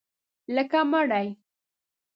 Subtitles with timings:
[0.55, 1.27] لکه مړی